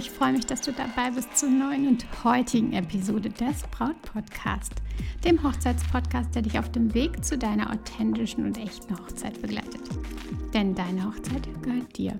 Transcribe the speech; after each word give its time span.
Ich 0.00 0.10
freue 0.10 0.32
mich, 0.32 0.46
dass 0.46 0.62
du 0.62 0.72
dabei 0.72 1.10
bist 1.10 1.36
zur 1.36 1.50
neuen 1.50 1.86
und 1.86 2.06
heutigen 2.24 2.72
Episode 2.72 3.28
des 3.28 3.64
Braut 3.70 4.00
Podcast, 4.00 4.72
dem 5.26 5.42
Hochzeitspodcast, 5.42 6.34
der 6.34 6.40
dich 6.40 6.58
auf 6.58 6.72
dem 6.72 6.94
Weg 6.94 7.22
zu 7.22 7.36
deiner 7.36 7.70
authentischen 7.70 8.46
und 8.46 8.56
echten 8.56 8.98
Hochzeit 8.98 9.42
begleitet. 9.42 9.82
Denn 10.54 10.74
deine 10.74 11.04
Hochzeit 11.04 11.46
gehört 11.62 11.98
dir. 11.98 12.18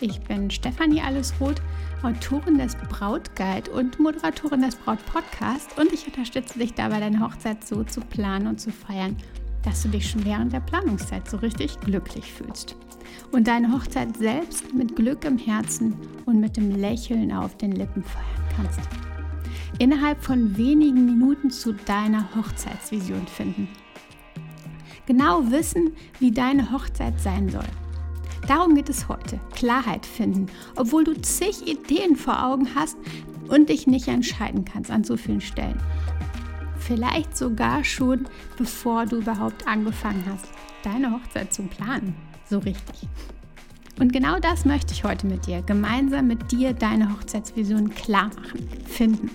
Ich 0.00 0.20
bin 0.20 0.50
Stefanie 0.50 1.00
Allesroth, 1.00 1.62
Autorin 2.02 2.58
des 2.58 2.76
Brautguide 2.90 3.70
und 3.70 3.98
Moderatorin 3.98 4.60
des 4.60 4.76
Braut 4.76 5.02
Podcast 5.06 5.70
und 5.78 5.90
ich 5.94 6.06
unterstütze 6.06 6.58
dich 6.58 6.74
dabei, 6.74 7.00
deine 7.00 7.20
Hochzeit 7.20 7.66
so 7.66 7.84
zu 7.84 8.02
planen 8.02 8.48
und 8.48 8.60
zu 8.60 8.70
feiern, 8.70 9.16
dass 9.62 9.82
du 9.82 9.88
dich 9.88 10.10
schon 10.10 10.26
während 10.26 10.52
der 10.52 10.60
Planungszeit 10.60 11.26
so 11.26 11.38
richtig 11.38 11.80
glücklich 11.80 12.30
fühlst 12.30 12.76
und 13.32 13.48
deine 13.48 13.72
Hochzeit 13.72 14.16
selbst 14.16 14.72
mit 14.74 14.96
Glück 14.96 15.24
im 15.24 15.38
Herzen 15.38 15.94
und 16.26 16.40
mit 16.40 16.56
dem 16.56 16.70
Lächeln 16.70 17.32
auf 17.32 17.56
den 17.56 17.72
Lippen 17.72 18.02
feiern 18.02 18.48
kannst. 18.56 18.80
Innerhalb 19.78 20.22
von 20.22 20.56
wenigen 20.56 21.06
Minuten 21.06 21.50
zu 21.50 21.72
deiner 21.72 22.28
Hochzeitsvision 22.36 23.26
finden. 23.26 23.68
Genau 25.06 25.50
wissen, 25.50 25.92
wie 26.20 26.30
deine 26.30 26.70
Hochzeit 26.70 27.20
sein 27.20 27.48
soll. 27.48 27.68
Darum 28.46 28.74
geht 28.74 28.88
es 28.88 29.08
heute. 29.08 29.40
Klarheit 29.54 30.04
finden, 30.04 30.46
obwohl 30.76 31.04
du 31.04 31.20
zig 31.20 31.66
Ideen 31.66 32.16
vor 32.16 32.44
Augen 32.44 32.68
hast 32.74 32.96
und 33.48 33.68
dich 33.68 33.86
nicht 33.86 34.08
entscheiden 34.08 34.64
kannst 34.64 34.90
an 34.90 35.04
so 35.04 35.16
vielen 35.16 35.40
Stellen. 35.40 35.80
Vielleicht 36.78 37.36
sogar 37.36 37.84
schon, 37.84 38.26
bevor 38.58 39.06
du 39.06 39.18
überhaupt 39.18 39.66
angefangen 39.66 40.24
hast, 40.28 40.48
deine 40.82 41.12
Hochzeit 41.12 41.52
zu 41.52 41.62
planen 41.62 42.14
so 42.52 42.58
richtig. 42.58 43.08
Und 43.98 44.12
genau 44.12 44.38
das 44.38 44.64
möchte 44.64 44.92
ich 44.92 45.04
heute 45.04 45.26
mit 45.26 45.46
dir, 45.46 45.62
gemeinsam 45.62 46.26
mit 46.26 46.52
dir 46.52 46.74
deine 46.74 47.10
Hochzeitsvision 47.12 47.94
klar 47.94 48.30
machen, 48.36 48.68
finden. 48.86 49.30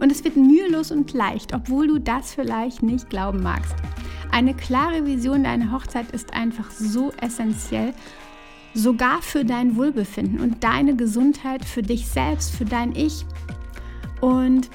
Und 0.00 0.10
es 0.10 0.24
wird 0.24 0.36
mühelos 0.36 0.90
und 0.90 1.12
leicht, 1.12 1.54
obwohl 1.54 1.86
du 1.86 1.98
das 1.98 2.34
vielleicht 2.34 2.82
nicht 2.82 3.10
glauben 3.10 3.42
magst. 3.42 3.74
Eine 4.30 4.54
klare 4.54 5.04
Vision 5.04 5.44
deiner 5.44 5.70
Hochzeit 5.70 6.10
ist 6.12 6.32
einfach 6.32 6.70
so 6.70 7.12
essentiell, 7.20 7.92
sogar 8.74 9.20
für 9.20 9.44
dein 9.44 9.76
Wohlbefinden 9.76 10.40
und 10.40 10.64
deine 10.64 10.96
Gesundheit, 10.96 11.64
für 11.64 11.82
dich 11.82 12.06
selbst, 12.06 12.52
für 12.52 12.64
dein 12.64 12.96
Ich. 12.96 13.26
Und 14.22 14.70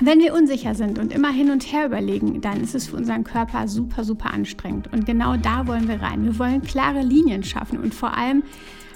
wenn 0.00 0.20
wir 0.20 0.34
unsicher 0.34 0.74
sind 0.74 0.98
und 0.98 1.12
immer 1.12 1.30
hin 1.30 1.50
und 1.50 1.70
her 1.72 1.86
überlegen, 1.86 2.40
dann 2.40 2.62
ist 2.62 2.74
es 2.74 2.88
für 2.88 2.96
unseren 2.96 3.24
Körper 3.24 3.68
super, 3.68 4.04
super 4.04 4.32
anstrengend. 4.32 4.92
Und 4.92 5.06
genau 5.06 5.36
da 5.36 5.66
wollen 5.66 5.88
wir 5.88 6.00
rein. 6.00 6.24
Wir 6.24 6.38
wollen 6.38 6.62
klare 6.62 7.02
Linien 7.02 7.42
schaffen 7.42 7.78
und 7.78 7.94
vor 7.94 8.16
allem 8.16 8.42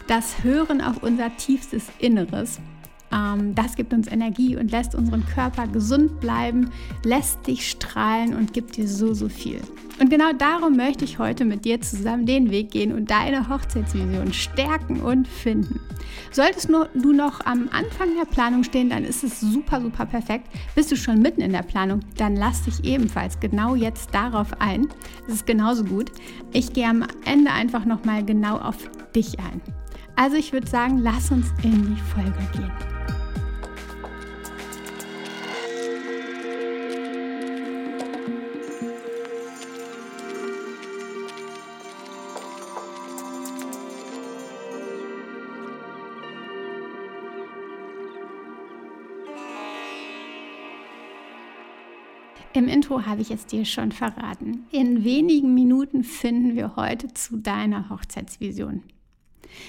das 0.06 0.42
Hören 0.42 0.80
auf 0.80 1.02
unser 1.02 1.36
tiefstes 1.36 1.88
Inneres. 1.98 2.60
Ähm, 3.12 3.54
das 3.54 3.76
gibt 3.76 3.92
uns 3.92 4.08
Energie 4.08 4.56
und 4.56 4.70
lässt 4.70 4.94
unseren 4.94 5.24
Körper 5.26 5.66
gesund 5.66 6.20
bleiben, 6.20 6.70
lässt 7.04 7.46
dich 7.46 7.70
strahlen 7.70 8.34
und 8.34 8.52
gibt 8.52 8.76
dir 8.76 8.88
so, 8.88 9.14
so 9.14 9.28
viel. 9.28 9.60
Und 9.98 10.10
genau 10.10 10.32
darum 10.36 10.76
möchte 10.76 11.04
ich 11.04 11.18
heute 11.18 11.44
mit 11.44 11.64
dir 11.64 11.80
zusammen 11.80 12.26
den 12.26 12.50
Weg 12.50 12.70
gehen 12.70 12.92
und 12.92 13.10
deine 13.10 13.48
Hochzeitsvision 13.48 14.32
stärken 14.32 15.00
und 15.00 15.26
finden. 15.26 15.80
Solltest 16.32 16.68
du 16.68 17.12
noch 17.12 17.40
am 17.46 17.68
Anfang 17.72 18.08
der 18.18 18.26
Planung 18.26 18.62
stehen, 18.62 18.90
dann 18.90 19.04
ist 19.04 19.24
es 19.24 19.40
super, 19.40 19.80
super 19.80 20.04
perfekt. 20.04 20.48
Bist 20.74 20.92
du 20.92 20.96
schon 20.96 21.22
mitten 21.22 21.40
in 21.40 21.52
der 21.52 21.62
Planung, 21.62 22.00
dann 22.16 22.36
lass 22.36 22.64
dich 22.64 22.84
ebenfalls 22.84 23.40
genau 23.40 23.74
jetzt 23.74 24.14
darauf 24.14 24.60
ein. 24.60 24.88
Es 25.26 25.34
ist 25.34 25.46
genauso 25.46 25.84
gut. 25.84 26.10
Ich 26.52 26.72
gehe 26.72 26.88
am 26.88 27.04
Ende 27.24 27.50
einfach 27.50 27.84
nochmal 27.84 28.24
genau 28.24 28.58
auf 28.58 28.76
dich 29.14 29.38
ein. 29.38 29.62
Also 30.14 30.36
ich 30.36 30.52
würde 30.52 30.66
sagen, 30.66 30.98
lass 30.98 31.30
uns 31.30 31.46
in 31.62 31.94
die 31.94 32.00
Folge 32.00 32.38
gehen. 32.52 32.95
Im 52.66 52.72
Intro 52.72 53.06
habe 53.06 53.22
ich 53.22 53.30
es 53.30 53.46
dir 53.46 53.64
schon 53.64 53.92
verraten. 53.92 54.66
In 54.72 55.04
wenigen 55.04 55.54
Minuten 55.54 56.02
finden 56.02 56.56
wir 56.56 56.74
heute 56.74 57.06
zu 57.14 57.36
deiner 57.36 57.90
Hochzeitsvision. 57.90 58.82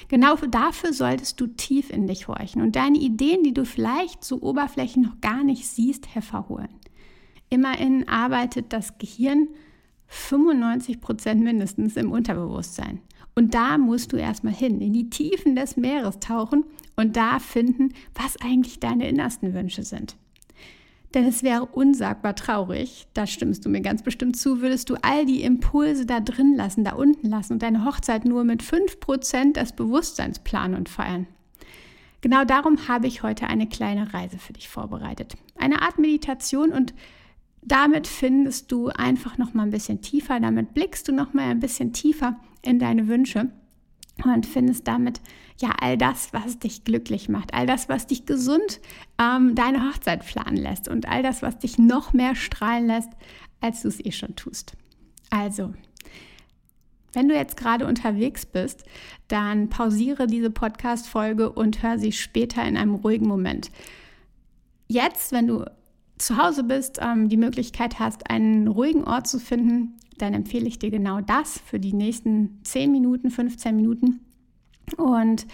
Genau 0.08 0.36
dafür 0.36 0.94
solltest 0.94 1.40
du 1.40 1.46
tief 1.46 1.92
in 1.92 2.08
dich 2.08 2.28
horchen 2.28 2.64
und 2.64 2.76
deine 2.76 2.98
Ideen, 2.98 3.44
die 3.44 3.54
du 3.54 3.66
vielleicht 3.66 4.24
so 4.24 4.42
oberflächlich 4.42 5.06
noch 5.06 5.22
gar 5.22 5.44
nicht 5.44 5.68
siehst, 5.68 6.16
hervorholen. 6.16 6.72
Immerhin 7.52 8.10
arbeitet 8.10 8.74
das 8.74 8.98
Gehirn 8.98 9.50
95 10.08 11.00
Prozent 11.00 11.44
mindestens 11.44 11.98
im 11.98 12.12
Unterbewusstsein. 12.12 13.02
Und 13.36 13.54
da 13.54 13.78
musst 13.78 14.12
du 14.12 14.18
erstmal 14.18 14.54
hin, 14.54 14.82
in 14.82 14.94
die 14.94 15.12
Tiefen 15.12 15.56
des 15.56 15.78
Meeres 15.78 16.18
tauchen 16.18 16.64
und 16.96 17.16
da 17.16 17.38
finden, 17.38 17.90
was 18.16 18.42
eigentlich 18.42 18.80
deine 18.80 19.08
innersten 19.08 19.54
Wünsche 19.54 19.84
sind. 19.84 20.18
Denn 21.14 21.26
es 21.26 21.42
wäre 21.42 21.66
unsagbar 21.66 22.36
traurig, 22.36 23.08
da 23.14 23.26
stimmst 23.26 23.66
du 23.66 23.70
mir 23.70 23.82
ganz 23.82 24.04
bestimmt 24.04 24.36
zu, 24.36 24.62
würdest 24.62 24.90
du 24.90 24.96
all 25.02 25.26
die 25.26 25.42
Impulse 25.42 26.06
da 26.06 26.20
drin 26.20 26.56
lassen, 26.56 26.84
da 26.84 26.94
unten 26.94 27.30
lassen 27.30 27.54
und 27.54 27.64
deine 27.64 27.86
Hochzeit 27.86 28.26
nur 28.26 28.44
mit 28.44 28.62
5% 28.62 29.54
des 29.54 29.72
Bewusstseins 29.72 30.40
planen 30.40 30.76
und 30.76 30.90
feiern. 30.90 31.28
Genau 32.22 32.44
darum 32.44 32.88
habe 32.88 33.08
ich 33.08 33.24
heute 33.24 33.48
eine 33.48 33.68
kleine 33.68 34.14
Reise 34.14 34.38
für 34.38 34.54
dich 34.54 34.68
vorbereitet. 34.68 35.36
Eine 35.56 35.82
Art 35.82 35.98
Meditation 35.98 36.72
und 36.72 36.94
damit 37.62 38.08
findest 38.08 38.72
du 38.72 38.90
einfach 38.90 39.38
noch 39.38 39.54
mal 39.54 39.64
ein 39.64 39.72
bisschen 39.72 40.02
tiefer, 40.02 40.40
damit 40.40 40.74
blickst 40.74 41.08
du 41.08 41.14
noch 41.14 41.34
mal 41.34 41.50
ein 41.50 41.60
bisschen 41.60 41.94
tiefer 41.94 42.40
in 42.62 42.80
deine 42.80 43.08
Wünsche 43.08 43.50
und 44.26 44.46
findest 44.46 44.88
damit 44.88 45.22
ja 45.60 45.72
all 45.80 45.98
das, 45.98 46.34
was 46.34 46.60
dich 46.60 46.84
glücklich 46.84 47.30
macht, 47.30 47.54
all 47.54 47.66
das, 47.66 47.90
was 47.90 48.08
dich 48.08 48.26
gesund 48.26 48.80
ähm, 49.20 49.56
deine 49.56 49.88
Hochzeit 49.88 50.26
planen 50.26 50.58
lässt 50.58 50.88
und 50.88 51.08
all 51.08 51.24
das, 51.24 51.42
was 51.42 51.58
dich 51.60 51.78
noch 51.78 52.14
mehr 52.14 52.36
strahlen 52.36 52.88
lässt, 52.88 53.10
als 53.62 53.82
du 53.82 53.88
es 53.88 54.04
eh 54.04 54.12
schon 54.12 54.36
tust. 54.36 54.76
Also, 55.30 55.74
wenn 57.14 57.28
du 57.28 57.36
jetzt 57.36 57.58
gerade 57.58 57.88
unterwegs 57.88 58.46
bist, 58.46 58.84
dann 59.28 59.70
pausiere 59.70 60.28
diese 60.28 60.52
Podcast-Folge 60.52 61.52
und 61.52 61.82
hör 61.82 61.98
sie 61.98 62.12
später 62.12 62.64
in 62.64 62.78
einem 62.78 62.96
ruhigen 62.96 63.28
Moment. 63.28 63.72
Jetzt, 64.88 65.32
wenn 65.32 65.48
du 65.48 65.66
zu 66.18 66.38
Hause 66.38 66.64
bist, 66.64 67.00
ähm, 67.02 67.30
die 67.30 67.38
Möglichkeit 67.38 68.00
hast, 68.00 68.30
einen 68.30 68.68
ruhigen 68.68 69.04
Ort 69.04 69.28
zu 69.28 69.40
finden, 69.40 69.98
dann 70.18 70.34
empfehle 70.34 70.68
ich 70.68 70.80
dir 70.80 70.92
genau 70.92 71.22
das 71.22 71.60
für 71.60 71.80
die 71.80 71.94
nächsten 71.94 72.60
10 72.64 72.92
Minuten, 72.92 73.30
15 73.30 73.76
Minuten. 73.76 74.20
Und 74.98 75.46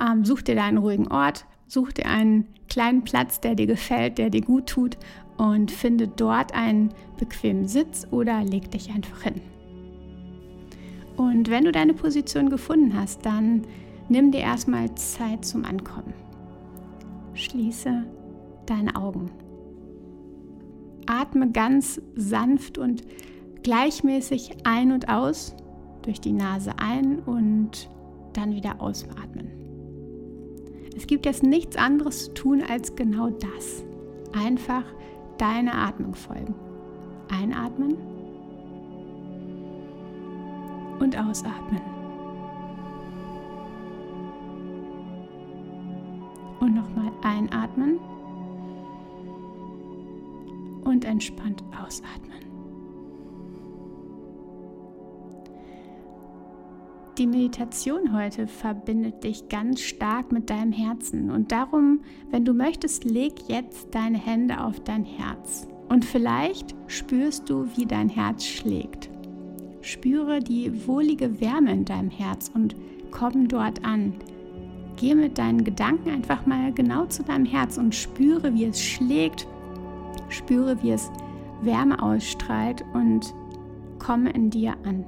ähm, 0.00 0.24
such 0.24 0.42
dir 0.42 0.54
da 0.54 0.64
einen 0.64 0.78
ruhigen 0.78 1.08
Ort, 1.08 1.46
such 1.66 1.92
dir 1.92 2.06
einen 2.06 2.46
kleinen 2.68 3.02
Platz, 3.04 3.40
der 3.40 3.54
dir 3.54 3.66
gefällt, 3.66 4.18
der 4.18 4.30
dir 4.30 4.42
gut 4.42 4.66
tut 4.66 4.98
und 5.36 5.70
finde 5.70 6.08
dort 6.08 6.54
einen 6.54 6.90
bequemen 7.18 7.66
Sitz 7.66 8.06
oder 8.10 8.44
leg 8.44 8.70
dich 8.70 8.90
einfach 8.90 9.22
hin. 9.22 9.40
Und 11.16 11.50
wenn 11.50 11.64
du 11.64 11.72
deine 11.72 11.94
Position 11.94 12.48
gefunden 12.48 12.94
hast, 12.94 13.26
dann 13.26 13.62
nimm 14.08 14.30
dir 14.30 14.40
erstmal 14.40 14.94
Zeit 14.94 15.44
zum 15.44 15.64
Ankommen. 15.64 16.14
Schließe 17.34 18.04
deine 18.66 18.94
Augen. 18.96 19.30
Atme 21.06 21.50
ganz 21.50 22.00
sanft 22.14 22.78
und 22.78 23.02
gleichmäßig 23.68 24.56
ein 24.64 24.92
und 24.92 25.10
aus, 25.10 25.54
durch 26.00 26.22
die 26.22 26.32
Nase 26.32 26.72
ein 26.78 27.18
und 27.18 27.90
dann 28.32 28.54
wieder 28.54 28.80
ausatmen. 28.80 29.50
Es 30.96 31.06
gibt 31.06 31.26
jetzt 31.26 31.42
nichts 31.42 31.76
anderes 31.76 32.24
zu 32.24 32.32
tun 32.32 32.62
als 32.66 32.96
genau 32.96 33.28
das. 33.28 33.84
Einfach 34.32 34.84
deine 35.36 35.74
Atmung 35.74 36.14
folgen. 36.14 36.54
Einatmen 37.30 37.98
und 40.98 41.18
ausatmen. 41.18 41.82
Und 46.60 46.74
nochmal 46.74 47.12
einatmen 47.22 47.98
und 50.84 51.04
entspannt 51.04 51.62
ausatmen. 51.84 52.47
Die 57.18 57.26
Meditation 57.26 58.12
heute 58.12 58.46
verbindet 58.46 59.24
dich 59.24 59.48
ganz 59.48 59.80
stark 59.80 60.30
mit 60.30 60.50
deinem 60.50 60.70
Herzen 60.70 61.32
und 61.32 61.50
darum, 61.50 62.02
wenn 62.30 62.44
du 62.44 62.54
möchtest, 62.54 63.02
leg 63.02 63.32
jetzt 63.48 63.92
deine 63.92 64.18
Hände 64.18 64.62
auf 64.62 64.78
dein 64.78 65.04
Herz 65.04 65.66
und 65.88 66.04
vielleicht 66.04 66.76
spürst 66.86 67.50
du, 67.50 67.66
wie 67.74 67.86
dein 67.86 68.08
Herz 68.08 68.44
schlägt. 68.44 69.10
Spüre 69.80 70.38
die 70.38 70.86
wohlige 70.86 71.40
Wärme 71.40 71.72
in 71.72 71.84
deinem 71.84 72.10
Herz 72.10 72.52
und 72.54 72.76
komm 73.10 73.48
dort 73.48 73.84
an. 73.84 74.12
Gehe 74.94 75.16
mit 75.16 75.38
deinen 75.38 75.64
Gedanken 75.64 76.10
einfach 76.10 76.46
mal 76.46 76.72
genau 76.72 77.06
zu 77.06 77.24
deinem 77.24 77.46
Herz 77.46 77.78
und 77.78 77.96
spüre, 77.96 78.54
wie 78.54 78.66
es 78.66 78.80
schlägt, 78.80 79.48
spüre, 80.28 80.80
wie 80.84 80.92
es 80.92 81.10
Wärme 81.62 82.00
ausstrahlt 82.00 82.84
und 82.94 83.34
komme 83.98 84.30
in 84.30 84.50
dir 84.50 84.76
an. 84.84 85.04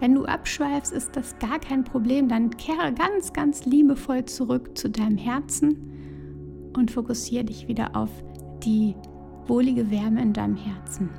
Wenn 0.00 0.14
du 0.14 0.24
abschweifst, 0.24 0.92
ist 0.92 1.16
das 1.16 1.38
gar 1.38 1.58
kein 1.58 1.84
Problem. 1.84 2.28
Dann 2.28 2.50
kehre 2.56 2.92
ganz, 2.92 3.32
ganz 3.32 3.64
liebevoll 3.64 4.24
zurück 4.24 4.76
zu 4.76 4.90
deinem 4.90 5.16
Herzen 5.16 6.72
und 6.76 6.90
fokussiere 6.90 7.44
dich 7.44 7.68
wieder 7.68 7.96
auf 7.96 8.10
die 8.64 8.94
wohlige 9.46 9.90
Wärme 9.90 10.22
in 10.22 10.32
deinem 10.32 10.56
Herzen. 10.56 11.10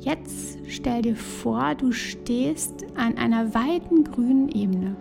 Jetzt 0.00 0.58
stell 0.66 1.02
dir 1.02 1.16
vor, 1.16 1.74
du 1.76 1.92
stehst 1.92 2.84
an 2.96 3.18
einer 3.18 3.54
weiten 3.54 4.02
grünen 4.04 4.48
Ebene 4.48 4.96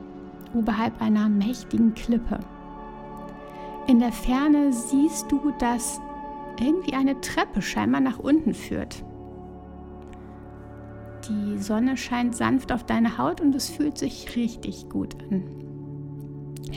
oberhalb 0.54 1.02
einer 1.02 1.28
mächtigen 1.30 1.94
Klippe. 1.94 2.40
In 3.88 4.00
der 4.00 4.12
Ferne 4.12 4.72
siehst 4.72 5.32
du, 5.32 5.52
dass 5.60 6.00
irgendwie 6.60 6.94
eine 6.94 7.20
Treppe 7.22 7.62
scheinbar 7.62 8.02
nach 8.02 8.20
unten 8.20 8.54
führt. 8.54 9.04
Die 11.32 11.58
Sonne 11.60 11.96
scheint 11.96 12.36
sanft 12.36 12.74
auf 12.74 12.84
deine 12.86 13.18
Haut 13.18 13.40
und 13.40 13.56
es 13.56 13.70
fühlt 13.70 13.98
sich 13.98 14.36
richtig 14.36 14.90
gut 14.90 15.16
an. 15.30 15.44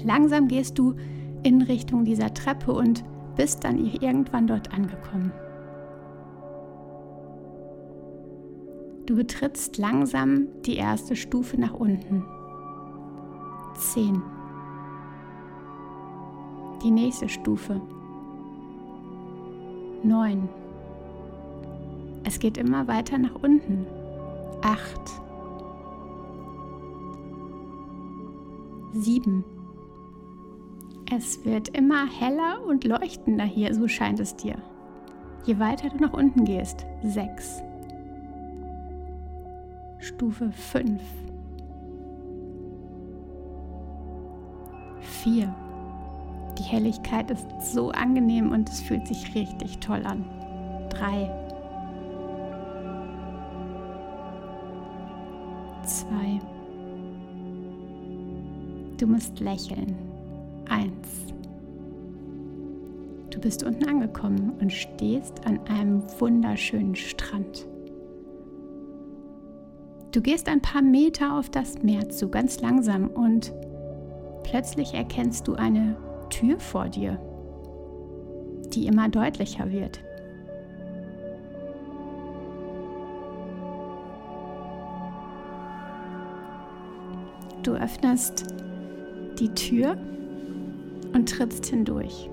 Langsam 0.04 0.46
gehst 0.46 0.78
du 0.78 0.94
in 1.42 1.62
Richtung 1.62 2.04
dieser 2.04 2.32
Treppe 2.32 2.72
und 2.72 3.04
bist 3.34 3.64
dann 3.64 3.78
irgendwann 3.78 4.46
dort 4.46 4.72
angekommen. 4.72 5.32
Du 9.06 9.16
betrittst 9.16 9.76
langsam 9.76 10.46
die 10.64 10.76
erste 10.76 11.16
Stufe 11.16 11.60
nach 11.60 11.74
unten. 11.74 12.24
Zehn. 13.76 14.22
Die 16.82 16.90
nächste 16.90 17.28
Stufe. 17.28 17.80
Neun. 20.04 20.48
Es 22.24 22.38
geht 22.38 22.56
immer 22.56 22.86
weiter 22.86 23.18
nach 23.18 23.34
unten. 23.42 23.86
Acht. 24.62 25.10
Sieben. 28.92 29.44
Es 31.14 31.44
wird 31.44 31.68
immer 31.76 32.06
heller 32.06 32.64
und 32.66 32.84
leuchtender 32.84 33.44
hier, 33.44 33.74
so 33.74 33.88
scheint 33.88 34.20
es 34.20 34.36
dir. 34.36 34.56
Je 35.44 35.58
weiter 35.58 35.90
du 35.90 35.96
nach 35.98 36.12
unten 36.12 36.44
gehst. 36.44 36.86
Sechs. 37.02 37.62
Stufe 39.98 40.50
5. 40.50 41.02
4. 45.00 45.54
Die 46.58 46.62
Helligkeit 46.62 47.30
ist 47.30 47.46
so 47.60 47.90
angenehm 47.90 48.52
und 48.52 48.68
es 48.68 48.80
fühlt 48.80 49.06
sich 49.06 49.34
richtig 49.34 49.78
toll 49.78 50.04
an. 50.06 50.24
3. 50.90 51.43
2. 56.14 56.40
Du 58.98 59.06
musst 59.06 59.40
lächeln. 59.40 59.96
1. 60.68 60.90
Du 63.30 63.40
bist 63.40 63.64
unten 63.64 63.88
angekommen 63.88 64.52
und 64.60 64.72
stehst 64.72 65.46
an 65.46 65.58
einem 65.68 66.02
wunderschönen 66.20 66.94
Strand. 66.94 67.66
Du 70.12 70.20
gehst 70.22 70.48
ein 70.48 70.62
paar 70.62 70.82
Meter 70.82 71.36
auf 71.36 71.50
das 71.50 71.82
Meer 71.82 72.08
zu, 72.08 72.28
ganz 72.28 72.60
langsam, 72.60 73.08
und 73.08 73.52
plötzlich 74.44 74.94
erkennst 74.94 75.48
du 75.48 75.54
eine 75.54 75.96
Tür 76.30 76.60
vor 76.60 76.88
dir, 76.88 77.18
die 78.72 78.86
immer 78.86 79.08
deutlicher 79.08 79.72
wird. 79.72 80.03
Du 87.64 87.72
öffnest 87.72 88.44
die 89.38 89.48
Tür 89.48 89.96
und 91.14 91.30
trittst 91.30 91.64
hindurch. 91.64 92.28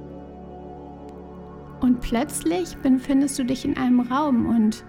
Und 1.80 2.02
plötzlich 2.02 2.76
befindest 2.78 3.40
du 3.40 3.46
dich 3.46 3.64
in 3.64 3.78
einem 3.78 4.02
Raum 4.02 4.46
und 4.46 4.84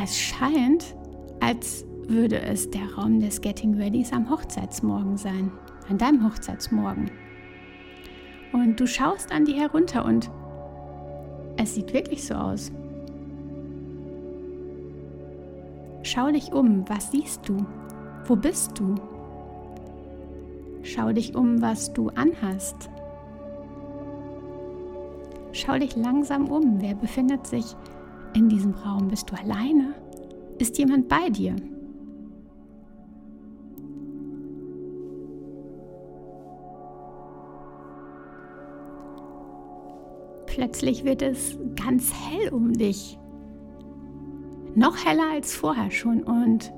es 0.00 0.18
scheint, 0.18 0.94
als 1.40 1.86
würde 2.06 2.42
es 2.42 2.70
der 2.70 2.92
Raum 2.94 3.20
des 3.20 3.40
Getting 3.40 3.74
Readys 3.74 4.12
am 4.12 4.28
Hochzeitsmorgen 4.28 5.16
sein, 5.16 5.50
an 5.88 5.96
deinem 5.96 6.26
Hochzeitsmorgen. 6.26 7.10
Und 8.52 8.78
du 8.78 8.86
schaust 8.86 9.32
an 9.32 9.46
die 9.46 9.54
herunter 9.54 10.04
und 10.04 10.30
es 11.56 11.74
sieht 11.74 11.94
wirklich 11.94 12.26
so 12.26 12.34
aus. 12.34 12.70
Schau 16.02 16.30
dich 16.30 16.52
um, 16.52 16.86
was 16.86 17.10
siehst 17.10 17.48
du? 17.48 17.64
Wo 18.26 18.36
bist 18.36 18.78
du? 18.78 18.94
Schau 20.94 21.12
dich 21.12 21.34
um, 21.34 21.60
was 21.60 21.92
du 21.92 22.08
anhast. 22.08 22.88
Schau 25.52 25.78
dich 25.78 25.94
langsam 25.96 26.48
um. 26.48 26.80
Wer 26.80 26.94
befindet 26.94 27.46
sich 27.46 27.76
in 28.32 28.48
diesem 28.48 28.72
Raum? 28.72 29.08
Bist 29.08 29.30
du 29.30 29.34
alleine? 29.34 29.94
Ist 30.58 30.78
jemand 30.78 31.08
bei 31.08 31.28
dir? 31.28 31.56
Plötzlich 40.46 41.04
wird 41.04 41.20
es 41.20 41.58
ganz 41.76 42.14
hell 42.14 42.48
um 42.48 42.72
dich. 42.72 43.18
Noch 44.74 45.04
heller 45.04 45.32
als 45.34 45.54
vorher 45.54 45.90
schon 45.90 46.22
und, 46.22 46.72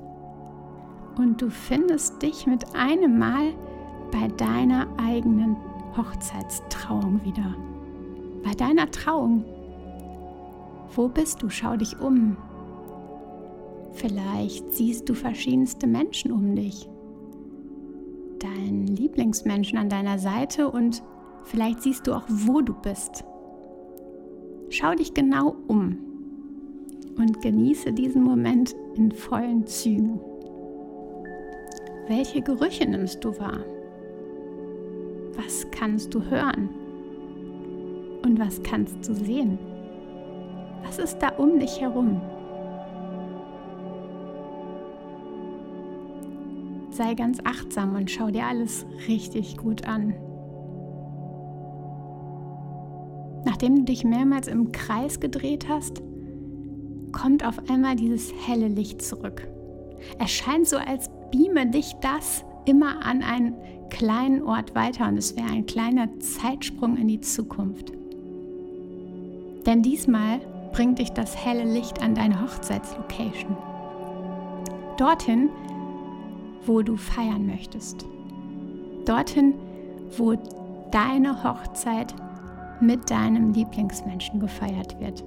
und 1.17 1.41
du 1.41 1.49
findest 1.49 2.21
dich 2.21 2.45
mit 2.45 2.75
einem 2.75 3.17
Mal 3.17 3.53
bei 4.11 4.27
deiner 4.37 4.87
eigenen 4.97 5.55
Hochzeitstrauung 5.95 7.23
wieder. 7.23 7.55
Bei 8.43 8.51
deiner 8.51 8.89
Trauung. 8.91 9.45
Wo 10.95 11.07
bist 11.07 11.41
du? 11.41 11.49
Schau 11.49 11.77
dich 11.77 11.99
um. 11.99 12.37
Vielleicht 13.93 14.73
siehst 14.73 15.09
du 15.09 15.13
verschiedenste 15.13 15.87
Menschen 15.87 16.31
um 16.31 16.55
dich. 16.55 16.87
Deinen 18.39 18.87
Lieblingsmenschen 18.87 19.77
an 19.77 19.89
deiner 19.89 20.17
Seite 20.17 20.69
und 20.69 21.03
vielleicht 21.43 21.81
siehst 21.81 22.07
du 22.07 22.13
auch, 22.13 22.23
wo 22.27 22.61
du 22.61 22.73
bist. 22.73 23.23
Schau 24.69 24.95
dich 24.95 25.13
genau 25.13 25.55
um 25.67 25.97
und 27.17 27.41
genieße 27.41 27.91
diesen 27.93 28.23
Moment 28.23 28.75
in 28.95 29.11
vollen 29.11 29.67
Zügen. 29.67 30.19
Welche 32.07 32.41
Gerüche 32.41 32.89
nimmst 32.89 33.23
du 33.23 33.37
wahr? 33.37 33.59
Was 35.35 35.69
kannst 35.71 36.13
du 36.13 36.23
hören? 36.23 36.69
Und 38.23 38.39
was 38.39 38.61
kannst 38.63 39.07
du 39.07 39.13
sehen? 39.13 39.57
Was 40.83 40.99
ist 40.99 41.19
da 41.19 41.29
um 41.29 41.59
dich 41.59 41.79
herum? 41.79 42.21
Sei 46.91 47.13
ganz 47.13 47.39
achtsam 47.45 47.95
und 47.95 48.11
schau 48.11 48.29
dir 48.29 48.45
alles 48.45 48.85
richtig 49.07 49.57
gut 49.57 49.87
an. 49.87 50.13
Nachdem 53.45 53.77
du 53.77 53.83
dich 53.83 54.03
mehrmals 54.03 54.47
im 54.47 54.71
Kreis 54.71 55.19
gedreht 55.19 55.67
hast, 55.69 56.01
kommt 57.11 57.45
auf 57.45 57.69
einmal 57.69 57.95
dieses 57.95 58.33
helle 58.45 58.67
Licht 58.67 59.01
zurück. 59.01 59.47
Es 60.19 60.31
scheint 60.31 60.67
so, 60.67 60.77
als 60.77 61.09
beame 61.31 61.69
dich 61.69 61.93
das 62.01 62.43
immer 62.65 63.05
an 63.05 63.23
einen 63.23 63.55
kleinen 63.91 64.41
Ort 64.41 64.73
weiter 64.73 65.07
und 65.07 65.17
es 65.17 65.35
wäre 65.35 65.49
ein 65.49 65.67
kleiner 65.67 66.07
Zeitsprung 66.19 66.97
in 66.97 67.07
die 67.07 67.21
Zukunft. 67.21 67.91
Denn 69.67 69.83
diesmal 69.83 70.39
bringt 70.71 70.97
dich 70.97 71.11
das 71.11 71.35
helle 71.35 71.71
Licht 71.71 72.01
an 72.01 72.15
deine 72.15 72.41
Hochzeitslocation. 72.41 73.55
Dorthin, 74.97 75.49
wo 76.65 76.81
du 76.81 76.97
feiern 76.97 77.45
möchtest. 77.45 78.05
Dorthin, 79.05 79.53
wo 80.17 80.35
deine 80.91 81.43
Hochzeit 81.43 82.15
mit 82.79 83.11
deinem 83.11 83.53
Lieblingsmenschen 83.53 84.39
gefeiert 84.39 84.99
wird. 84.99 85.23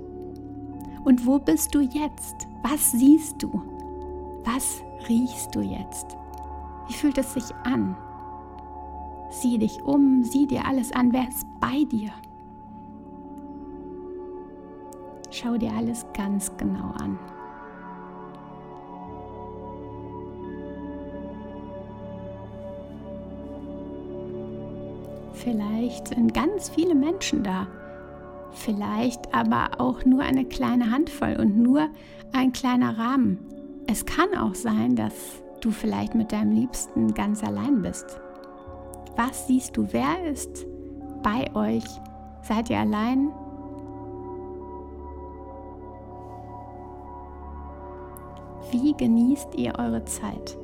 Und 1.04 1.26
wo 1.26 1.38
bist 1.38 1.74
du 1.74 1.80
jetzt? 1.80 2.48
Was 2.62 2.92
siehst 2.92 3.42
du? 3.42 3.62
Was 4.44 4.82
riechst 5.08 5.54
du 5.54 5.60
jetzt? 5.60 6.16
Wie 6.88 6.94
fühlt 6.94 7.18
es 7.18 7.34
sich 7.34 7.54
an? 7.64 7.96
Sieh 9.40 9.58
dich 9.58 9.82
um, 9.82 10.22
sieh 10.22 10.46
dir 10.46 10.64
alles 10.64 10.92
an, 10.92 11.12
wer 11.12 11.28
ist 11.28 11.44
bei 11.60 11.84
dir? 11.90 12.10
Schau 15.30 15.56
dir 15.56 15.72
alles 15.72 16.06
ganz 16.14 16.56
genau 16.56 16.92
an. 17.00 17.18
Vielleicht 25.32 26.08
sind 26.08 26.32
ganz 26.32 26.68
viele 26.68 26.94
Menschen 26.94 27.42
da. 27.42 27.66
Vielleicht 28.52 29.34
aber 29.34 29.80
auch 29.80 30.04
nur 30.04 30.22
eine 30.22 30.44
kleine 30.44 30.92
Handvoll 30.92 31.36
und 31.40 31.58
nur 31.58 31.88
ein 32.32 32.52
kleiner 32.52 32.96
Rahmen. 32.96 33.40
Es 33.88 34.06
kann 34.06 34.32
auch 34.38 34.54
sein, 34.54 34.94
dass 34.94 35.42
du 35.60 35.72
vielleicht 35.72 36.14
mit 36.14 36.30
deinem 36.30 36.52
Liebsten 36.52 37.12
ganz 37.14 37.42
allein 37.42 37.82
bist. 37.82 38.20
Was 39.16 39.46
siehst 39.46 39.76
du? 39.76 39.86
Wer 39.92 40.30
ist 40.30 40.66
bei 41.22 41.54
euch? 41.54 41.84
Seid 42.42 42.68
ihr 42.70 42.78
allein? 42.78 43.30
Wie 48.70 48.92
genießt 48.92 49.54
ihr 49.54 49.72
eure 49.78 50.04
Zeit? 50.04 50.58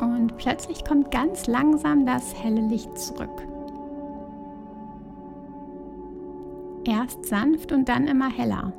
Und 0.00 0.36
plötzlich 0.36 0.84
kommt 0.84 1.10
ganz 1.10 1.46
langsam 1.46 2.06
das 2.06 2.34
helle 2.40 2.60
Licht 2.60 2.96
zurück. 2.96 3.42
Erst 6.84 7.24
sanft 7.26 7.72
und 7.72 7.88
dann 7.88 8.06
immer 8.06 8.30
heller. 8.30 8.72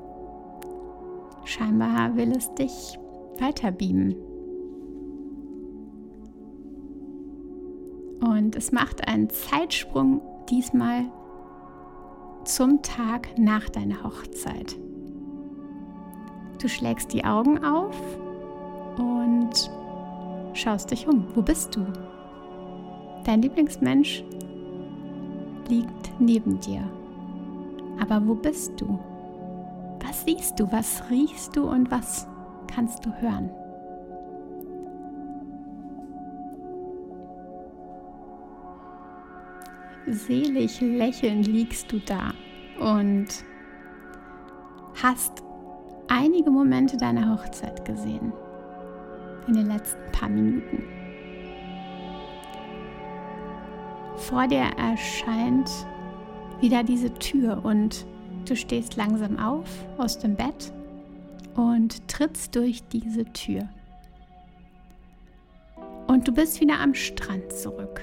Scheinbar 1.48 2.18
will 2.18 2.34
es 2.34 2.54
dich 2.56 3.00
weiter 3.40 3.72
beamen. 3.72 4.16
Und 8.20 8.54
es 8.58 8.74
macht 8.74 9.08
einen 9.08 9.30
Zeitsprung 9.30 10.22
diesmal 10.50 11.06
zum 12.44 12.82
Tag 12.82 13.30
nach 13.40 13.70
deiner 13.70 14.04
Hochzeit. 14.04 14.78
Du 16.62 16.68
schlägst 16.68 17.14
die 17.14 17.24
Augen 17.24 17.64
auf 17.64 17.96
und 18.98 19.72
schaust 20.52 20.92
dich 20.92 21.08
um. 21.08 21.28
Wo 21.34 21.42
bist 21.42 21.78
du? 21.78 21.86
Dein 23.24 23.42
Lieblingsmensch 23.42 24.22
liegt 25.70 26.12
neben 26.20 26.60
dir. 26.60 26.84
Aber 28.02 28.28
wo 28.28 28.36
bist 28.36 28.82
du? 28.82 29.00
Was 30.06 30.24
siehst 30.26 30.60
du? 30.60 30.72
Was 30.72 31.10
riechst 31.10 31.56
du 31.56 31.70
und 31.70 31.90
was 31.92 32.28
kannst 32.74 33.06
du 33.06 33.12
hören? 33.22 33.50
Selig 40.06 40.80
lächelnd 40.80 41.48
liegst 41.48 41.92
du 41.92 42.00
da 42.00 42.34
und 42.80 43.28
hast 45.02 45.44
einige 46.08 46.50
Momente 46.50 46.96
deiner 46.98 47.34
Hochzeit 47.34 47.84
gesehen 47.84 48.32
in 49.48 49.54
den 49.54 49.68
letzten 49.68 50.12
paar 50.12 50.30
Minuten. 50.30 50.84
Vor 54.16 54.48
dir 54.48 54.70
erscheint 54.78 55.70
wieder 56.60 56.84
diese 56.84 57.14
Tür 57.14 57.64
und 57.64 58.06
du 58.50 58.56
stehst 58.56 58.96
langsam 58.96 59.38
auf 59.40 59.68
aus 59.98 60.20
dem 60.20 60.36
Bett 60.36 60.72
und 61.56 62.08
trittst 62.08 62.56
durch 62.56 62.84
diese 62.88 63.26
Tür. 63.34 63.68
Und 66.08 66.28
du 66.28 66.32
bist 66.32 66.62
wieder 66.62 66.80
am 66.80 66.94
Strand 66.94 67.52
zurück. 67.52 68.02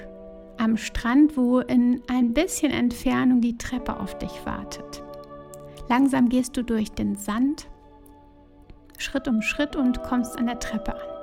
Am 0.57 0.77
Strand, 0.77 1.35
wo 1.35 1.59
in 1.59 2.01
ein 2.07 2.33
bisschen 2.33 2.71
Entfernung 2.71 3.41
die 3.41 3.57
Treppe 3.57 3.99
auf 3.99 4.17
dich 4.17 4.45
wartet. 4.45 5.03
Langsam 5.89 6.29
gehst 6.29 6.55
du 6.55 6.63
durch 6.63 6.91
den 6.91 7.15
Sand, 7.15 7.67
Schritt 8.97 9.27
um 9.27 9.41
Schritt 9.41 9.75
und 9.75 10.01
kommst 10.03 10.37
an 10.37 10.45
der 10.45 10.59
Treppe 10.59 10.95
an. 10.95 11.15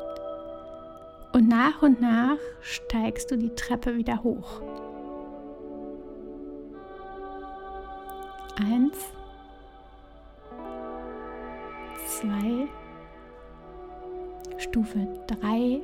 Und 1.33 1.49
nach 1.49 1.81
und 1.81 2.00
nach 2.00 2.37
steigst 2.61 3.31
du 3.31 3.38
die 3.38 3.55
Treppe 3.55 3.97
wieder 3.97 4.23
hoch. 4.23 4.61
Eins, 8.56 8.99
zwei, 12.06 12.68
Stufe 14.59 15.09
drei, 15.26 15.80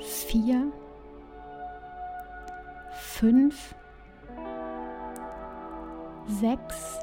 vier, 0.00 0.70
fünf, 2.92 3.74
sechs, 6.26 6.98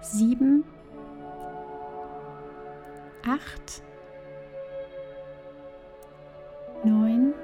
sieben, 0.00 0.64
acht, 3.26 3.82
neun. 6.84 7.34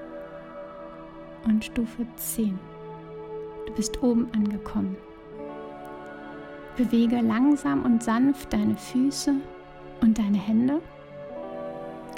Und 1.46 1.64
Stufe 1.64 2.06
zehn. 2.16 2.58
Du 3.66 3.72
bist 3.72 4.02
oben 4.02 4.28
angekommen. 4.34 4.96
Bewege 6.76 7.20
langsam 7.20 7.84
und 7.84 8.02
sanft 8.02 8.52
deine 8.52 8.76
Füße 8.76 9.34
und 10.00 10.18
deine 10.18 10.38
Hände. 10.38 10.80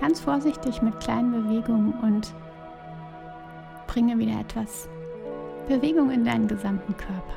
Ganz 0.00 0.20
vorsichtig 0.20 0.82
mit 0.82 0.98
kleinen 1.00 1.30
Bewegungen 1.30 1.92
und 2.02 2.34
bringe 3.86 4.18
wieder 4.18 4.40
etwas 4.40 4.88
Bewegung 5.68 6.10
in 6.10 6.24
deinen 6.24 6.48
gesamten 6.48 6.96
Körper. 6.96 7.36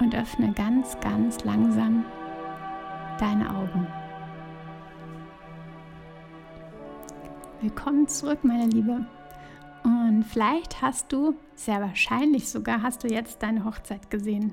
Und 0.00 0.14
öffne 0.14 0.52
ganz, 0.54 0.98
ganz 1.00 1.44
langsam 1.44 2.04
deine 3.18 3.50
Augen. 3.50 3.86
Willkommen 7.60 8.08
zurück, 8.08 8.38
meine 8.42 8.66
Liebe. 8.66 9.04
Und 10.20 10.26
vielleicht 10.26 10.82
hast 10.82 11.12
du, 11.12 11.34
sehr 11.54 11.80
wahrscheinlich 11.80 12.50
sogar, 12.50 12.82
hast 12.82 13.04
du 13.04 13.08
jetzt 13.08 13.42
deine 13.42 13.64
Hochzeit 13.64 14.10
gesehen. 14.10 14.52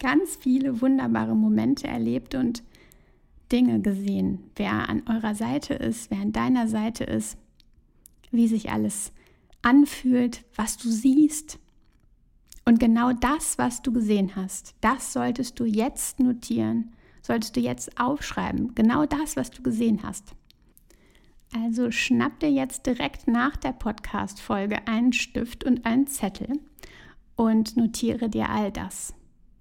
Ganz 0.00 0.36
viele 0.36 0.80
wunderbare 0.80 1.36
Momente 1.36 1.86
erlebt 1.86 2.34
und 2.34 2.62
Dinge 3.52 3.82
gesehen. 3.82 4.44
Wer 4.56 4.88
an 4.88 5.02
eurer 5.06 5.34
Seite 5.34 5.74
ist, 5.74 6.10
wer 6.10 6.22
an 6.22 6.32
deiner 6.32 6.66
Seite 6.66 7.04
ist, 7.04 7.36
wie 8.30 8.48
sich 8.48 8.70
alles 8.70 9.12
anfühlt, 9.60 10.46
was 10.54 10.78
du 10.78 10.88
siehst. 10.88 11.58
Und 12.64 12.80
genau 12.80 13.12
das, 13.12 13.58
was 13.58 13.82
du 13.82 13.92
gesehen 13.92 14.34
hast, 14.34 14.76
das 14.80 15.12
solltest 15.12 15.60
du 15.60 15.66
jetzt 15.66 16.20
notieren, 16.20 16.94
solltest 17.20 17.54
du 17.54 17.60
jetzt 17.60 18.00
aufschreiben. 18.00 18.74
Genau 18.74 19.04
das, 19.04 19.36
was 19.36 19.50
du 19.50 19.62
gesehen 19.62 20.00
hast. 20.02 20.34
Also 21.52 21.90
schnapp 21.90 22.40
dir 22.40 22.50
jetzt 22.50 22.86
direkt 22.86 23.28
nach 23.28 23.56
der 23.56 23.72
Podcast-Folge 23.72 24.86
einen 24.86 25.12
Stift 25.12 25.64
und 25.64 25.86
einen 25.86 26.06
Zettel 26.06 26.60
und 27.36 27.76
notiere 27.76 28.28
dir 28.28 28.50
all 28.50 28.72
das. 28.72 29.14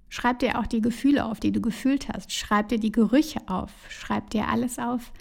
Schreib 0.09 0.39
dir 0.39 0.59
auch 0.59 0.65
die 0.65 0.81
Gefühle 0.81 1.25
auf, 1.25 1.39
die 1.39 1.51
du 1.51 1.61
gefühlt 1.61 2.07
hast. 2.09 2.31
Schreib 2.31 2.69
dir 2.69 2.79
die 2.79 2.91
Gerüche 2.91 3.41
auf. 3.47 3.71
Schreib 3.89 4.29
dir 4.29 4.47
alles 4.47 4.79
auf. 4.79 5.11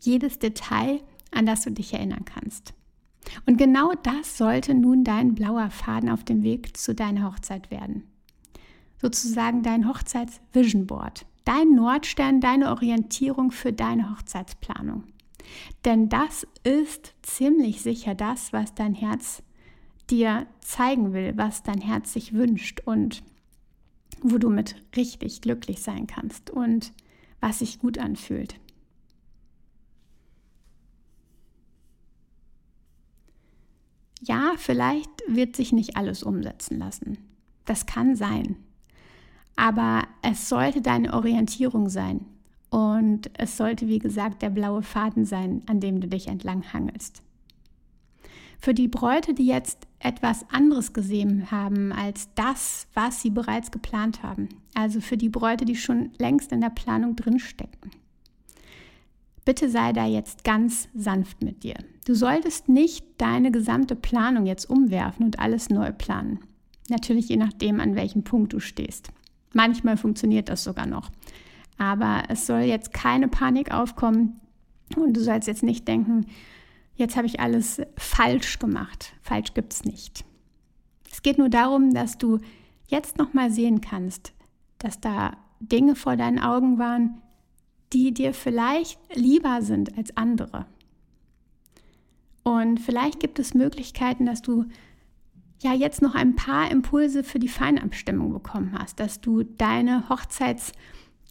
Jedes 0.00 0.38
Detail, 0.38 1.00
an 1.32 1.46
das 1.46 1.62
du 1.62 1.72
dich 1.72 1.92
erinnern 1.92 2.24
kannst. 2.24 2.72
Und 3.46 3.56
genau 3.56 3.92
das 4.02 4.38
sollte 4.38 4.74
nun 4.74 5.02
dein 5.02 5.34
blauer 5.34 5.70
Faden 5.70 6.10
auf 6.10 6.24
dem 6.24 6.42
Weg 6.42 6.76
zu 6.76 6.94
deiner 6.94 7.26
Hochzeit 7.32 7.70
werden. 7.70 8.04
Sozusagen 9.00 9.62
dein 9.62 9.88
Hochzeits-Vision 9.88 10.86
Board. 10.86 11.26
Dein 11.44 11.74
Nordstern, 11.74 12.40
deine 12.40 12.70
Orientierung 12.70 13.50
für 13.50 13.72
deine 13.72 14.10
Hochzeitsplanung. 14.10 15.04
Denn 15.84 16.08
das 16.08 16.46
ist 16.62 17.14
ziemlich 17.22 17.82
sicher 17.82 18.14
das, 18.14 18.52
was 18.52 18.74
dein 18.74 18.94
Herz 18.94 19.42
dir 20.10 20.46
zeigen 20.60 21.12
will, 21.12 21.32
was 21.36 21.62
dein 21.62 21.80
Herz 21.80 22.12
sich 22.12 22.32
wünscht 22.32 22.80
und 22.84 23.22
wo 24.22 24.38
du 24.38 24.48
mit 24.48 24.76
richtig 24.96 25.40
glücklich 25.42 25.82
sein 25.82 26.06
kannst 26.06 26.50
und 26.50 26.92
was 27.40 27.58
sich 27.58 27.78
gut 27.78 27.98
anfühlt. 27.98 28.58
Ja, 34.22 34.54
vielleicht 34.56 35.10
wird 35.28 35.54
sich 35.54 35.72
nicht 35.72 35.96
alles 35.96 36.22
umsetzen 36.22 36.78
lassen. 36.78 37.18
Das 37.66 37.84
kann 37.84 38.16
sein. 38.16 38.56
Aber 39.56 40.04
es 40.22 40.48
sollte 40.48 40.80
deine 40.80 41.12
Orientierung 41.12 41.90
sein. 41.90 42.24
Und 42.74 43.30
es 43.34 43.56
sollte, 43.56 43.86
wie 43.86 44.00
gesagt, 44.00 44.42
der 44.42 44.50
blaue 44.50 44.82
Faden 44.82 45.24
sein, 45.24 45.62
an 45.66 45.78
dem 45.78 46.00
du 46.00 46.08
dich 46.08 46.26
entlang 46.26 46.72
hangelst. 46.72 47.22
Für 48.58 48.74
die 48.74 48.88
Bräute, 48.88 49.32
die 49.32 49.46
jetzt 49.46 49.86
etwas 50.00 50.44
anderes 50.50 50.92
gesehen 50.92 51.52
haben 51.52 51.92
als 51.92 52.30
das, 52.34 52.88
was 52.92 53.22
sie 53.22 53.30
bereits 53.30 53.70
geplant 53.70 54.24
haben, 54.24 54.48
also 54.74 55.00
für 55.00 55.16
die 55.16 55.28
Bräute, 55.28 55.64
die 55.64 55.76
schon 55.76 56.10
längst 56.18 56.50
in 56.50 56.60
der 56.60 56.70
Planung 56.70 57.14
drinstecken. 57.14 57.92
Bitte 59.44 59.70
sei 59.70 59.92
da 59.92 60.06
jetzt 60.06 60.42
ganz 60.42 60.88
sanft 60.96 61.44
mit 61.44 61.62
dir. 61.62 61.76
Du 62.06 62.16
solltest 62.16 62.68
nicht 62.68 63.06
deine 63.18 63.52
gesamte 63.52 63.94
Planung 63.94 64.46
jetzt 64.46 64.68
umwerfen 64.68 65.26
und 65.26 65.38
alles 65.38 65.70
neu 65.70 65.92
planen. 65.92 66.40
Natürlich 66.88 67.28
je 67.28 67.36
nachdem, 67.36 67.78
an 67.78 67.94
welchem 67.94 68.24
Punkt 68.24 68.52
du 68.52 68.58
stehst. 68.58 69.12
Manchmal 69.52 69.96
funktioniert 69.96 70.48
das 70.48 70.64
sogar 70.64 70.86
noch. 70.86 71.12
Aber 71.76 72.24
es 72.28 72.46
soll 72.46 72.60
jetzt 72.60 72.92
keine 72.92 73.28
Panik 73.28 73.72
aufkommen 73.72 74.40
und 74.96 75.16
du 75.16 75.20
sollst 75.20 75.48
jetzt 75.48 75.62
nicht 75.62 75.88
denken, 75.88 76.26
jetzt 76.94 77.16
habe 77.16 77.26
ich 77.26 77.40
alles 77.40 77.80
falsch 77.96 78.58
gemacht. 78.58 79.14
Falsch 79.22 79.54
gibt 79.54 79.72
es 79.72 79.84
nicht. 79.84 80.24
Es 81.10 81.22
geht 81.22 81.38
nur 81.38 81.48
darum, 81.48 81.92
dass 81.94 82.18
du 82.18 82.38
jetzt 82.88 83.18
nochmal 83.18 83.50
sehen 83.50 83.80
kannst, 83.80 84.32
dass 84.78 85.00
da 85.00 85.36
Dinge 85.60 85.96
vor 85.96 86.16
deinen 86.16 86.38
Augen 86.38 86.78
waren, 86.78 87.20
die 87.92 88.12
dir 88.12 88.34
vielleicht 88.34 88.98
lieber 89.14 89.62
sind 89.62 89.96
als 89.96 90.16
andere. 90.16 90.66
Und 92.42 92.78
vielleicht 92.78 93.20
gibt 93.20 93.38
es 93.38 93.54
Möglichkeiten, 93.54 94.26
dass 94.26 94.42
du 94.42 94.66
ja 95.62 95.72
jetzt 95.72 96.02
noch 96.02 96.14
ein 96.14 96.36
paar 96.36 96.70
Impulse 96.70 97.24
für 97.24 97.38
die 97.38 97.48
Feinabstimmung 97.48 98.32
bekommen 98.32 98.76
hast, 98.78 99.00
dass 99.00 99.20
du 99.20 99.44
deine 99.44 100.08
Hochzeits, 100.08 100.72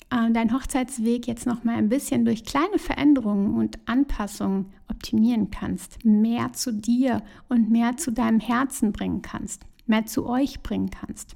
deinen 0.10 0.54
Hochzeitsweg 0.54 1.26
jetzt 1.26 1.48
noch 1.48 1.64
mal 1.64 1.76
ein 1.76 1.90
bisschen 1.90 2.24
durch 2.24 2.46
kleine 2.46 2.78
Veränderungen 2.78 3.56
und 3.56 3.80
Anpassungen 3.88 4.68
optimieren 4.88 5.50
kannst, 5.50 6.06
mehr 6.06 6.54
zu 6.54 6.72
dir 6.72 7.24
und 7.50 7.72
mehr 7.72 7.98
zu 7.98 8.12
deinem 8.12 8.40
Herzen 8.40 8.92
bringen 8.92 9.24
kannst, 9.24 9.66
mehr 9.88 10.06
zu 10.06 10.28
euch 10.28 10.62
bringen 10.62 10.92
kannst. 10.92 11.36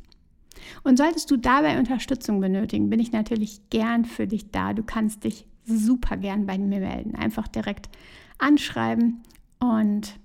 Und 0.83 0.97
solltest 0.97 1.31
du 1.31 1.37
dabei 1.37 1.79
Unterstützung 1.79 2.39
benötigen, 2.39 2.89
bin 2.89 2.99
ich 2.99 3.11
natürlich 3.11 3.67
gern 3.69 4.05
für 4.05 4.27
dich 4.27 4.51
da. 4.51 4.73
Du 4.73 4.83
kannst 4.83 5.23
dich 5.23 5.47
super 5.65 6.17
gern 6.17 6.45
bei 6.45 6.57
mir 6.57 6.79
melden. 6.79 7.15
Einfach 7.15 7.47
direkt 7.47 7.89
anschreiben 8.37 9.23
und 9.59 10.19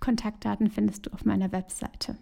Kontaktdaten 0.00 0.70
findest 0.70 1.06
du 1.06 1.12
auf 1.12 1.24
meiner 1.24 1.52
Webseite. 1.52 2.16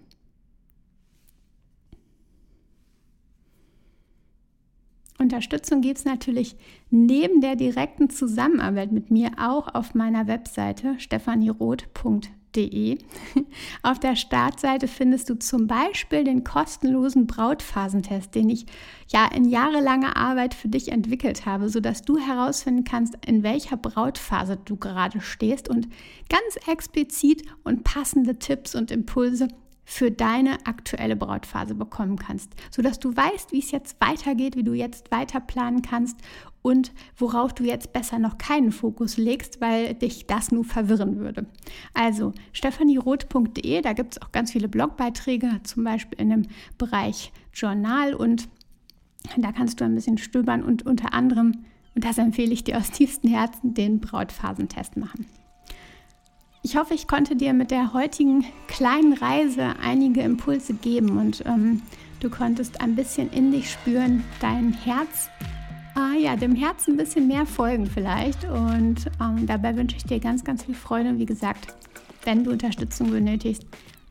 Unterstützung 5.20 5.82
gibt 5.82 5.98
es 5.98 6.04
natürlich 6.04 6.56
neben 6.90 7.40
der 7.40 7.54
direkten 7.54 8.10
Zusammenarbeit 8.10 8.90
mit 8.90 9.10
mir 9.10 9.30
auch 9.38 9.74
auf 9.74 9.94
meiner 9.94 10.26
Webseite 10.26 10.98
stefanieroth.de 10.98 12.40
De. 12.56 12.98
Auf 13.82 14.00
der 14.00 14.16
Startseite 14.16 14.88
findest 14.88 15.30
du 15.30 15.38
zum 15.38 15.68
Beispiel 15.68 16.24
den 16.24 16.42
kostenlosen 16.42 17.26
Brautphasentest, 17.26 18.34
den 18.34 18.50
ich 18.50 18.66
ja 19.08 19.26
in 19.26 19.44
jahrelanger 19.44 20.16
Arbeit 20.16 20.54
für 20.54 20.68
dich 20.68 20.90
entwickelt 20.90 21.46
habe, 21.46 21.68
sodass 21.68 22.02
du 22.02 22.18
herausfinden 22.18 22.84
kannst, 22.84 23.16
in 23.24 23.44
welcher 23.44 23.76
Brautphase 23.76 24.58
du 24.64 24.76
gerade 24.76 25.20
stehst 25.20 25.68
und 25.68 25.88
ganz 26.28 26.68
explizit 26.68 27.44
und 27.62 27.84
passende 27.84 28.38
Tipps 28.38 28.74
und 28.74 28.90
Impulse 28.90 29.46
für 29.90 30.12
deine 30.12 30.64
aktuelle 30.66 31.16
Brautphase 31.16 31.74
bekommen 31.74 32.16
kannst, 32.16 32.54
sodass 32.70 33.00
du 33.00 33.16
weißt, 33.16 33.50
wie 33.50 33.58
es 33.58 33.72
jetzt 33.72 33.96
weitergeht, 34.00 34.54
wie 34.54 34.62
du 34.62 34.72
jetzt 34.72 35.10
weiter 35.10 35.40
planen 35.40 35.82
kannst 35.82 36.16
und 36.62 36.92
worauf 37.18 37.52
du 37.52 37.64
jetzt 37.64 37.92
besser 37.92 38.20
noch 38.20 38.38
keinen 38.38 38.70
Fokus 38.70 39.16
legst, 39.16 39.60
weil 39.60 39.94
dich 39.94 40.28
das 40.28 40.52
nur 40.52 40.62
verwirren 40.62 41.16
würde. 41.16 41.46
Also 41.92 42.32
stephanieroth.de, 42.52 43.82
da 43.82 43.92
gibt 43.92 44.14
es 44.14 44.22
auch 44.22 44.30
ganz 44.30 44.52
viele 44.52 44.68
Blogbeiträge, 44.68 45.60
zum 45.64 45.82
Beispiel 45.82 46.20
in 46.20 46.30
dem 46.30 46.42
Bereich 46.78 47.32
Journal 47.52 48.14
und 48.14 48.48
da 49.38 49.50
kannst 49.50 49.80
du 49.80 49.84
ein 49.84 49.96
bisschen 49.96 50.18
stöbern 50.18 50.62
und 50.62 50.86
unter 50.86 51.12
anderem, 51.14 51.64
und 51.96 52.04
das 52.04 52.16
empfehle 52.16 52.52
ich 52.52 52.62
dir 52.62 52.78
aus 52.78 52.92
tiefstem 52.92 53.32
Herzen, 53.32 53.74
den 53.74 53.98
Brautphasentest 53.98 54.96
machen. 54.96 55.26
Ich 56.62 56.76
hoffe, 56.76 56.92
ich 56.92 57.08
konnte 57.08 57.36
dir 57.36 57.54
mit 57.54 57.70
der 57.70 57.94
heutigen 57.94 58.44
kleinen 58.68 59.14
Reise 59.14 59.76
einige 59.82 60.20
Impulse 60.20 60.74
geben 60.74 61.16
und 61.16 61.42
ähm, 61.46 61.80
du 62.20 62.28
konntest 62.28 62.82
ein 62.82 62.94
bisschen 62.94 63.30
in 63.30 63.50
dich 63.50 63.70
spüren, 63.70 64.24
dein 64.40 64.74
Herz, 64.74 65.30
ah 65.94 66.12
ja, 66.20 66.36
dem 66.36 66.54
Herz 66.54 66.86
ein 66.86 66.98
bisschen 66.98 67.28
mehr 67.28 67.46
folgen 67.46 67.86
vielleicht. 67.86 68.44
Und 68.44 69.06
ähm, 69.20 69.46
dabei 69.46 69.74
wünsche 69.74 69.96
ich 69.96 70.04
dir 70.04 70.20
ganz, 70.20 70.44
ganz 70.44 70.64
viel 70.64 70.74
Freude. 70.74 71.08
Und 71.08 71.18
wie 71.18 71.26
gesagt, 71.26 71.74
wenn 72.24 72.44
du 72.44 72.50
Unterstützung 72.50 73.10
benötigst, 73.10 73.64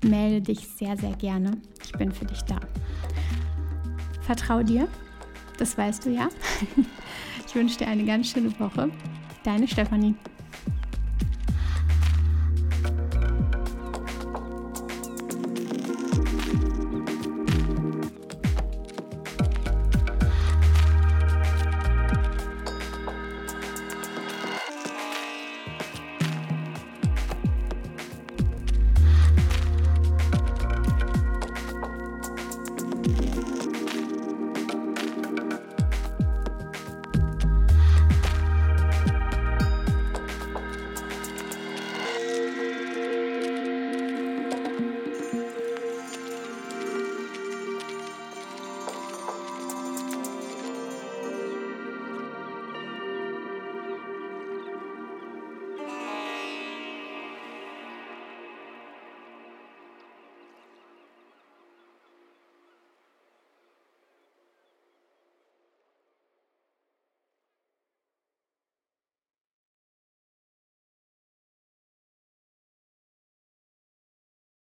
melde 0.03 0.41
dich 0.41 0.67
sehr, 0.67 0.97
sehr 0.97 1.13
gerne. 1.13 1.51
Ich 1.83 1.91
bin 1.91 2.11
für 2.11 2.25
dich 2.25 2.41
da. 2.41 2.59
Vertrau 4.21 4.63
dir, 4.63 4.87
das 5.59 5.77
weißt 5.77 6.05
du 6.05 6.09
ja. 6.09 6.29
Ich 7.47 7.55
wünsche 7.55 7.79
dir 7.79 7.87
eine 7.87 8.05
ganz 8.05 8.27
schöne 8.29 8.51
Woche. 8.59 8.91
Deine 9.43 9.67
Stefanie. 9.67 10.13